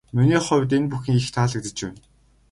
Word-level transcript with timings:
Миний 0.15 0.41
хувьд 0.45 0.71
энэ 0.77 0.89
бүхэн 0.91 1.15
их 1.19 1.29
таалагдаж 1.35 1.77
байна. 1.83 1.99